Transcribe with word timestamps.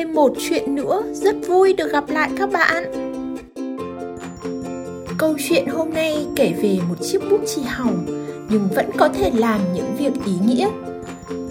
thêm 0.00 0.14
một 0.14 0.32
chuyện 0.38 0.74
nữa. 0.74 1.02
Rất 1.12 1.36
vui 1.48 1.72
được 1.72 1.92
gặp 1.92 2.04
lại 2.08 2.30
các 2.38 2.52
bạn. 2.52 2.84
Câu 5.18 5.34
chuyện 5.38 5.66
hôm 5.66 5.90
nay 5.90 6.26
kể 6.36 6.54
về 6.62 6.78
một 6.88 6.94
chiếc 7.02 7.18
bút 7.30 7.40
chì 7.46 7.62
hỏng, 7.62 8.06
nhưng 8.50 8.68
vẫn 8.74 8.90
có 8.98 9.08
thể 9.08 9.30
làm 9.34 9.60
những 9.74 9.96
việc 9.98 10.12
ý 10.26 10.32
nghĩa. 10.46 10.68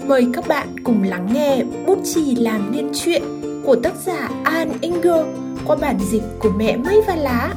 Mời 0.06 0.26
các 0.32 0.48
bạn 0.48 0.68
cùng 0.84 1.02
lắng 1.02 1.28
nghe 1.32 1.64
bút 1.86 1.98
chì 2.04 2.36
làm 2.36 2.72
nên 2.72 2.90
chuyện 2.94 3.22
của 3.64 3.76
tác 3.76 3.92
giả 4.04 4.30
An 4.44 4.72
Inger 4.80 5.26
qua 5.66 5.76
bản 5.76 5.98
dịch 6.10 6.24
của 6.38 6.50
mẹ 6.56 6.76
mây 6.76 7.00
và 7.06 7.16
lá. 7.16 7.54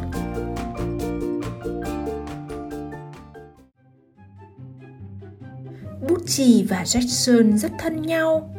Bút 6.09 6.27
chì 6.27 6.63
và 6.63 6.83
Jackson 6.83 7.57
rất 7.57 7.71
thân 7.79 8.01
nhau. 8.01 8.49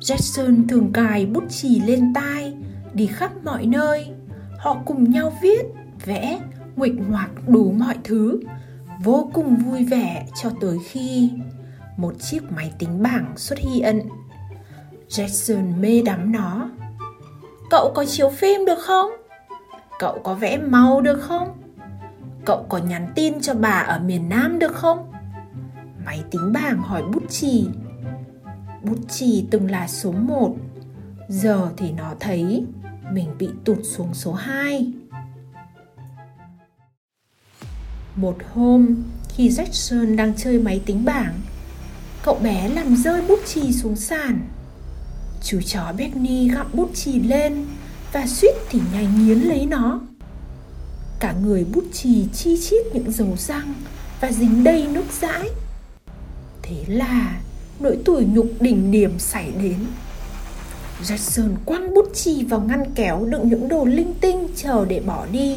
Jackson 0.00 0.68
thường 0.68 0.92
cài 0.92 1.26
bút 1.26 1.44
chì 1.48 1.80
lên 1.80 2.14
tai, 2.14 2.54
đi 2.94 3.06
khắp 3.06 3.32
mọi 3.44 3.66
nơi. 3.66 4.06
Họ 4.58 4.76
cùng 4.84 5.10
nhau 5.10 5.32
viết, 5.42 5.62
vẽ, 6.04 6.40
nguệch 6.76 6.94
ngoạc 7.08 7.30
đủ 7.48 7.72
mọi 7.72 7.96
thứ, 8.04 8.40
vô 9.02 9.30
cùng 9.32 9.56
vui 9.56 9.84
vẻ 9.84 10.26
cho 10.42 10.50
tới 10.60 10.78
khi 10.90 11.30
một 11.96 12.14
chiếc 12.20 12.52
máy 12.52 12.72
tính 12.78 13.02
bảng 13.02 13.32
xuất 13.36 13.58
hiện. 13.58 14.08
Jackson 15.08 15.80
mê 15.80 16.02
đắm 16.02 16.32
nó. 16.32 16.70
Cậu 17.70 17.92
có 17.94 18.04
chiếu 18.04 18.30
phim 18.30 18.64
được 18.64 18.78
không? 18.78 19.10
Cậu 19.98 20.20
có 20.24 20.34
vẽ 20.34 20.56
màu 20.56 21.00
được 21.00 21.20
không? 21.20 21.48
Cậu 22.44 22.66
có 22.68 22.78
nhắn 22.78 23.12
tin 23.14 23.40
cho 23.40 23.54
bà 23.54 23.84
ở 23.88 23.98
miền 23.98 24.28
Nam 24.28 24.58
được 24.58 24.74
không? 24.74 25.12
Máy 26.04 26.22
tính 26.30 26.52
bảng 26.52 26.78
hỏi 26.78 27.02
bút 27.02 27.22
chì 27.28 27.68
Bút 28.82 28.98
chì 29.08 29.44
từng 29.50 29.70
là 29.70 29.88
số 29.88 30.12
1 30.12 30.56
Giờ 31.28 31.70
thì 31.76 31.92
nó 31.92 32.14
thấy 32.20 32.64
mình 33.12 33.28
bị 33.38 33.48
tụt 33.64 33.78
xuống 33.82 34.14
số 34.14 34.32
2 34.32 34.92
Một 38.16 38.36
hôm, 38.54 38.96
khi 39.28 39.48
Jackson 39.48 40.16
đang 40.16 40.34
chơi 40.36 40.58
máy 40.58 40.82
tính 40.86 41.04
bảng, 41.04 41.40
Cậu 42.22 42.34
bé 42.34 42.68
làm 42.68 42.96
rơi 42.96 43.22
bút 43.28 43.38
chì 43.46 43.72
xuống 43.72 43.96
sàn. 43.96 44.40
Chú 45.42 45.60
chó 45.66 45.92
Benny 45.98 46.48
gặm 46.48 46.66
bút 46.72 46.90
chì 46.94 47.20
lên 47.20 47.66
Và 48.12 48.26
suýt 48.26 48.54
thì 48.70 48.80
nhai 48.92 49.08
nghiến 49.18 49.38
lấy 49.38 49.66
nó. 49.66 50.00
Cả 51.20 51.34
người 51.42 51.64
bút 51.64 51.84
chì 51.92 52.28
chi 52.32 52.58
chít 52.62 52.86
những 52.94 53.12
dấu 53.12 53.36
răng 53.36 53.74
Và 54.20 54.32
dính 54.32 54.64
đầy 54.64 54.86
nước 54.86 55.04
dãi. 55.20 55.50
Thế 56.62 56.84
là 56.86 57.40
nỗi 57.80 57.98
tủi 58.04 58.24
nhục 58.24 58.46
đỉnh 58.60 58.90
điểm 58.90 59.18
xảy 59.18 59.52
đến. 59.62 59.76
Jackson 61.02 61.50
quăng 61.64 61.94
bút 61.94 62.14
chì 62.14 62.44
vào 62.44 62.60
ngăn 62.60 62.84
kéo 62.94 63.24
đựng 63.24 63.48
những 63.48 63.68
đồ 63.68 63.84
linh 63.84 64.14
tinh, 64.20 64.48
chờ 64.56 64.84
để 64.84 65.00
bỏ 65.00 65.26
đi. 65.32 65.56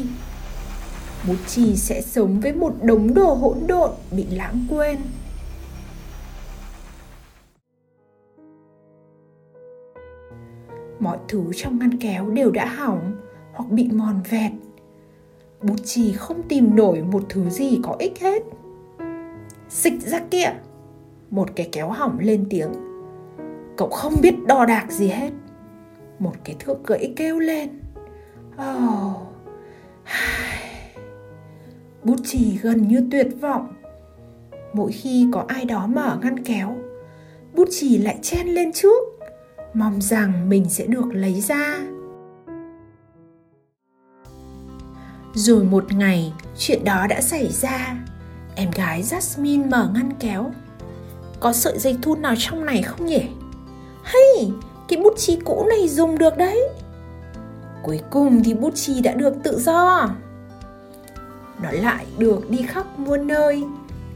Bút 1.28 1.36
chì 1.46 1.76
sẽ 1.76 2.02
sống 2.02 2.40
với 2.40 2.52
một 2.52 2.72
đống 2.82 3.14
đồ 3.14 3.34
hỗn 3.34 3.58
độn 3.66 3.90
bị 4.10 4.26
lãng 4.30 4.66
quên. 4.70 4.98
Mọi 11.00 11.18
thứ 11.28 11.44
trong 11.56 11.78
ngăn 11.78 11.98
kéo 11.98 12.30
đều 12.30 12.50
đã 12.50 12.66
hỏng 12.66 13.12
hoặc 13.52 13.70
bị 13.70 13.88
mòn 13.92 14.20
vẹt. 14.30 14.52
Bút 15.62 15.84
chì 15.84 16.12
không 16.12 16.42
tìm 16.48 16.76
nổi 16.76 17.02
một 17.02 17.22
thứ 17.28 17.50
gì 17.50 17.78
có 17.82 17.96
ích 17.98 18.20
hết. 18.20 18.42
Xịch 19.68 20.00
ra 20.06 20.20
kia! 20.30 20.52
Một 21.32 21.48
cái 21.56 21.68
kéo 21.72 21.90
hỏng 21.90 22.18
lên 22.18 22.46
tiếng. 22.50 22.72
Cậu 23.76 23.88
không 23.88 24.14
biết 24.22 24.34
đo 24.46 24.66
đạc 24.66 24.86
gì 24.90 25.08
hết. 25.08 25.30
Một 26.18 26.32
cái 26.44 26.56
thước 26.58 26.86
gãy 26.86 27.12
kêu 27.16 27.38
lên. 27.38 27.80
Oh. 28.54 29.16
bút 32.04 32.16
chì 32.24 32.58
gần 32.62 32.88
như 32.88 33.08
tuyệt 33.10 33.26
vọng. 33.40 33.74
Mỗi 34.72 34.92
khi 34.92 35.28
có 35.32 35.44
ai 35.48 35.64
đó 35.64 35.86
mở 35.86 36.18
ngăn 36.22 36.44
kéo, 36.44 36.76
bút 37.54 37.68
chì 37.70 37.98
lại 37.98 38.18
chen 38.22 38.46
lên 38.46 38.72
trước. 38.72 39.08
Mong 39.74 40.00
rằng 40.00 40.48
mình 40.48 40.64
sẽ 40.68 40.86
được 40.86 41.06
lấy 41.12 41.40
ra. 41.40 41.78
Rồi 45.34 45.64
một 45.64 45.92
ngày, 45.92 46.32
chuyện 46.58 46.84
đó 46.84 47.06
đã 47.10 47.20
xảy 47.20 47.48
ra. 47.48 47.96
Em 48.56 48.70
gái 48.70 49.02
jasmine 49.02 49.70
mở 49.70 49.90
ngăn 49.94 50.12
kéo 50.20 50.50
có 51.42 51.52
sợi 51.52 51.78
dây 51.78 51.98
thun 52.02 52.22
nào 52.22 52.34
trong 52.38 52.64
này 52.64 52.82
không 52.82 53.06
nhỉ? 53.06 53.22
Hay, 54.02 54.52
cái 54.88 55.00
bút 55.02 55.14
chì 55.16 55.36
cũ 55.44 55.66
này 55.68 55.88
dùng 55.88 56.18
được 56.18 56.36
đấy. 56.36 56.68
Cuối 57.82 58.00
cùng 58.10 58.42
thì 58.42 58.54
bút 58.54 58.74
chì 58.74 59.00
đã 59.00 59.14
được 59.14 59.34
tự 59.42 59.58
do. 59.60 60.08
Nó 61.62 61.70
lại 61.70 62.06
được 62.18 62.50
đi 62.50 62.62
khắp 62.62 62.98
muôn 62.98 63.26
nơi, 63.26 63.64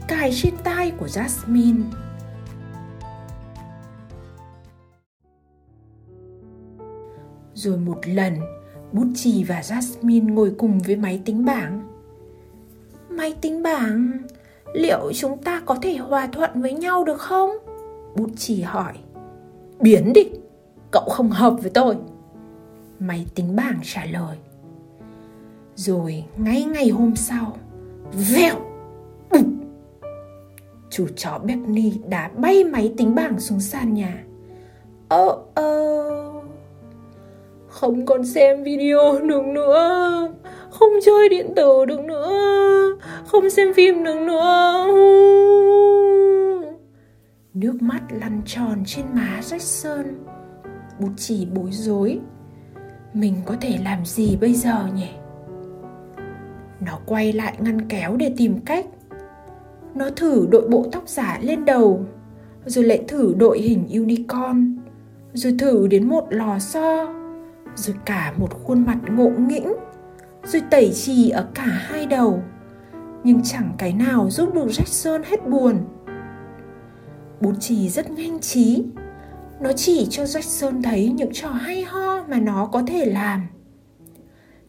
cài 0.07 0.31
trên 0.35 0.53
tay 0.63 0.91
của 0.91 1.05
Jasmine. 1.05 1.81
Rồi 7.53 7.77
một 7.77 7.99
lần, 8.05 8.37
bút 8.91 9.07
chì 9.15 9.43
và 9.43 9.61
Jasmine 9.61 10.33
ngồi 10.33 10.51
cùng 10.57 10.79
với 10.79 10.95
máy 10.95 11.21
tính 11.25 11.45
bảng. 11.45 11.87
Máy 13.09 13.35
tính 13.41 13.63
bảng, 13.63 14.11
liệu 14.73 15.11
chúng 15.13 15.37
ta 15.37 15.61
có 15.65 15.75
thể 15.81 15.95
hòa 15.95 16.27
thuận 16.27 16.61
với 16.61 16.73
nhau 16.73 17.03
được 17.03 17.21
không? 17.21 17.49
Bút 18.15 18.29
chì 18.37 18.61
hỏi. 18.61 18.93
Biến 19.79 20.13
đi, 20.13 20.29
cậu 20.91 21.03
không 21.09 21.29
hợp 21.29 21.53
với 21.61 21.71
tôi. 21.73 21.97
Máy 22.99 23.25
tính 23.35 23.55
bảng 23.55 23.79
trả 23.83 24.05
lời. 24.05 24.37
Rồi 25.75 26.23
ngay 26.37 26.63
ngày 26.63 26.89
hôm 26.89 27.15
sau, 27.15 27.57
vèo, 28.13 28.55
bụp. 29.31 29.45
Chủ 30.89 31.07
chó 31.15 31.39
Beckney 31.43 32.01
đã 32.07 32.31
bay 32.37 32.63
máy 32.63 32.93
tính 32.97 33.15
bảng 33.15 33.39
xuống 33.39 33.59
sàn 33.59 33.93
nhà. 33.93 34.23
Ơ 35.09 35.37
ơ 35.55 35.77
không 37.67 38.05
còn 38.05 38.25
xem 38.25 38.63
video 38.63 39.19
được 39.19 39.45
nữa 39.45 40.27
không 40.79 40.89
chơi 41.05 41.29
điện 41.29 41.53
tử 41.55 41.85
được 41.85 41.99
nữa, 41.99 42.97
không 43.25 43.49
xem 43.49 43.73
phim 43.73 44.03
được 44.03 44.19
nữa. 44.27 44.87
Nước 47.53 47.81
mắt 47.81 48.01
lăn 48.21 48.41
tròn 48.45 48.83
trên 48.85 49.05
má 49.13 49.39
rách 49.41 49.61
sơn 49.61 50.25
bút 50.99 51.11
chỉ 51.17 51.47
bối 51.53 51.71
rối. 51.71 52.19
Mình 53.13 53.35
có 53.45 53.55
thể 53.61 53.77
làm 53.83 54.05
gì 54.05 54.37
bây 54.41 54.53
giờ 54.53 54.87
nhỉ? 54.95 55.09
Nó 56.79 56.99
quay 57.05 57.33
lại 57.33 57.53
ngăn 57.59 57.87
kéo 57.87 58.15
để 58.17 58.33
tìm 58.37 58.59
cách. 58.65 58.85
Nó 59.95 60.09
thử 60.15 60.47
đội 60.51 60.67
bộ 60.69 60.85
tóc 60.91 61.03
giả 61.07 61.39
lên 61.41 61.65
đầu, 61.65 62.05
rồi 62.65 62.85
lại 62.85 63.03
thử 63.07 63.33
đội 63.37 63.59
hình 63.59 63.87
unicorn, 63.89 64.77
rồi 65.33 65.55
thử 65.59 65.87
đến 65.87 66.09
một 66.09 66.25
lò 66.29 66.59
xo, 66.59 67.13
rồi 67.75 67.95
cả 68.05 68.33
một 68.37 68.63
khuôn 68.63 68.85
mặt 68.85 68.97
ngộ 69.09 69.29
nghĩnh 69.29 69.73
rồi 70.47 70.61
tẩy 70.69 70.91
trì 70.93 71.29
ở 71.29 71.47
cả 71.53 71.63
hai 71.65 72.05
đầu. 72.05 72.43
Nhưng 73.23 73.41
chẳng 73.43 73.71
cái 73.77 73.93
nào 73.93 74.29
giúp 74.29 74.53
được 74.53 74.67
Jackson 74.67 75.21
hết 75.25 75.47
buồn. 75.47 75.77
Bút 77.41 77.53
chì 77.59 77.89
rất 77.89 78.11
nhanh 78.11 78.39
trí. 78.39 78.85
Nó 79.59 79.71
chỉ 79.75 80.07
cho 80.09 80.23
Jackson 80.23 80.81
thấy 80.83 81.09
những 81.09 81.33
trò 81.33 81.49
hay 81.49 81.83
ho 81.83 82.23
mà 82.29 82.39
nó 82.39 82.69
có 82.71 82.83
thể 82.87 83.05
làm. 83.05 83.47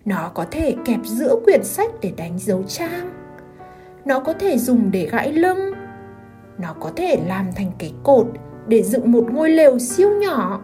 Nó 0.05 0.31
có 0.35 0.47
thể 0.51 0.77
kẹp 0.85 1.01
giữa 1.05 1.37
quyển 1.45 1.65
sách 1.65 1.91
để 2.03 2.13
đánh 2.17 2.39
dấu 2.39 2.63
trang. 2.63 3.11
Nó 4.05 4.21
có 4.21 4.33
thể 4.33 4.59
dùng 4.59 4.91
để 4.91 5.09
gãi 5.13 5.33
lưng. 5.33 5.59
Nó 6.59 6.75
có 6.81 6.91
thể 6.97 7.23
làm 7.27 7.47
thành 7.57 7.71
cái 7.79 7.93
cột 8.03 8.27
để 8.69 8.83
dựng 8.83 9.13
một 9.13 9.27
ngôi 9.33 9.51
lều 9.51 9.79
siêu 9.79 10.11
nhỏ. 10.21 10.61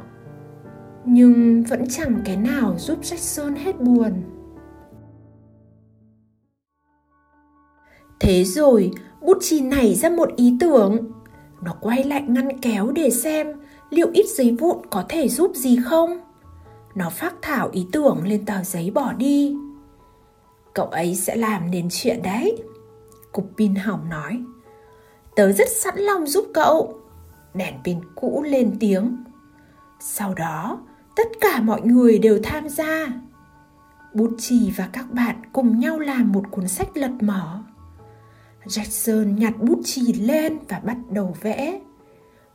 Nhưng 1.05 1.63
vẫn 1.63 1.85
chẳng 1.89 2.21
cái 2.25 2.37
nào 2.37 2.75
giúp 2.79 2.99
Jackson 3.03 3.57
hết 3.57 3.81
buồn. 3.81 4.13
Thế 8.21 8.45
rồi, 8.45 8.91
bút 9.21 9.39
chì 9.41 9.61
nảy 9.61 9.95
ra 9.95 10.11
một 10.11 10.29
ý 10.37 10.57
tưởng. 10.61 11.13
Nó 11.63 11.73
quay 11.81 12.05
lại 12.05 12.23
ngăn 12.23 12.59
kéo 12.61 12.91
để 12.91 13.11
xem 13.11 13.53
liệu 13.91 14.11
ít 14.13 14.27
giấy 14.37 14.57
vụn 14.61 14.77
có 14.91 15.05
thể 15.09 15.29
giúp 15.29 15.53
gì 15.55 15.79
không. 15.85 16.21
Nó 16.95 17.11
phát 17.11 17.35
thảo 17.43 17.69
ý 17.73 17.87
tưởng 17.93 18.27
lên 18.27 18.47
tờ 18.47 18.63
giấy 18.63 18.91
bỏ 18.91 19.13
đi. 19.13 19.57
Cậu 20.75 20.87
ấy 20.87 21.15
sẽ 21.15 21.37
làm 21.37 21.71
nên 21.71 21.89
chuyện 21.91 22.23
đấy. 22.23 22.63
Cục 23.33 23.51
pin 23.57 23.75
hỏng 23.75 24.09
nói. 24.11 24.43
Tớ 25.37 25.53
rất 25.53 25.69
sẵn 25.69 25.99
lòng 25.99 26.27
giúp 26.27 26.47
cậu. 26.55 27.01
Đèn 27.55 27.75
pin 27.85 27.99
cũ 28.15 28.45
lên 28.47 28.77
tiếng. 28.81 29.17
Sau 30.01 30.35
đó, 30.35 30.79
tất 31.17 31.29
cả 31.41 31.61
mọi 31.61 31.81
người 31.81 32.19
đều 32.19 32.39
tham 32.43 32.69
gia. 32.69 33.07
Bút 34.15 34.31
chì 34.39 34.71
và 34.71 34.89
các 34.93 35.13
bạn 35.13 35.37
cùng 35.53 35.79
nhau 35.79 35.99
làm 35.99 36.33
một 36.33 36.43
cuốn 36.51 36.69
sách 36.69 36.97
lật 36.97 37.13
mở. 37.21 37.64
Jackson 38.67 39.39
nhặt 39.39 39.53
bút 39.61 39.79
chì 39.85 40.13
lên 40.13 40.59
và 40.69 40.81
bắt 40.85 40.97
đầu 41.11 41.37
vẽ. 41.41 41.81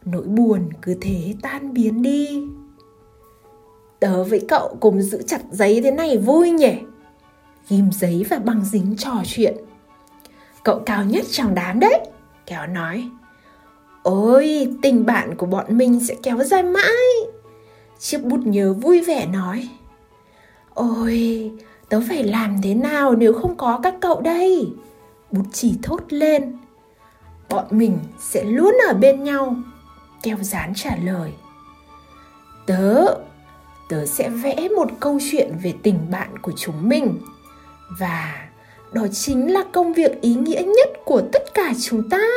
Nỗi 0.05 0.23
buồn 0.23 0.69
cứ 0.81 0.97
thế 1.01 1.35
tan 1.41 1.73
biến 1.73 2.01
đi. 2.01 2.43
Tớ 3.99 4.23
với 4.23 4.45
cậu 4.47 4.77
cùng 4.79 5.01
giữ 5.01 5.21
chặt 5.21 5.41
giấy 5.51 5.81
thế 5.83 5.91
này 5.91 6.17
vui 6.17 6.51
nhỉ? 6.51 6.73
Ghim 7.69 7.89
giấy 7.91 8.25
và 8.29 8.39
băng 8.39 8.65
dính 8.65 8.95
trò 8.97 9.13
chuyện. 9.25 9.57
Cậu 10.63 10.79
cao 10.85 11.05
nhất 11.05 11.25
trong 11.31 11.55
đám 11.55 11.79
đấy 11.79 11.99
Kéo 12.45 12.67
nói. 12.67 13.09
Ôi, 14.03 14.67
tình 14.81 15.05
bạn 15.05 15.35
của 15.35 15.45
bọn 15.45 15.77
mình 15.77 15.99
sẽ 15.99 16.15
kéo 16.23 16.43
dài 16.43 16.63
mãi. 16.63 16.93
Chiếc 17.99 18.23
bút 18.23 18.39
nhớ 18.45 18.73
vui 18.73 19.01
vẻ 19.01 19.25
nói. 19.25 19.69
Ôi, 20.73 21.51
tớ 21.89 22.01
phải 22.09 22.23
làm 22.23 22.55
thế 22.63 22.73
nào 22.73 23.15
nếu 23.15 23.33
không 23.33 23.57
có 23.57 23.79
các 23.83 23.95
cậu 24.01 24.21
đây? 24.21 24.71
Bút 25.31 25.45
chỉ 25.51 25.79
thốt 25.83 26.01
lên. 26.09 26.57
Bọn 27.49 27.65
mình 27.69 27.99
sẽ 28.19 28.43
luôn 28.43 28.75
ở 28.87 28.93
bên 28.93 29.23
nhau 29.23 29.55
Keo 30.23 30.37
dán 30.41 30.73
trả 30.75 30.95
lời. 30.95 31.33
Tớ, 32.65 33.05
tớ 33.89 34.05
sẽ 34.05 34.29
vẽ 34.29 34.69
một 34.75 34.87
câu 34.99 35.19
chuyện 35.31 35.57
về 35.63 35.73
tình 35.83 36.11
bạn 36.11 36.37
của 36.37 36.51
chúng 36.57 36.89
mình. 36.89 37.19
Và 37.99 38.49
đó 38.91 39.07
chính 39.11 39.53
là 39.53 39.63
công 39.71 39.93
việc 39.93 40.21
ý 40.21 40.35
nghĩa 40.35 40.61
nhất 40.77 40.89
của 41.05 41.21
tất 41.33 41.53
cả 41.53 41.73
chúng 41.81 42.09
ta. 42.09 42.27